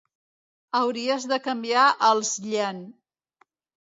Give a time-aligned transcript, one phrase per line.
[0.77, 2.81] Hauries de canviar els llen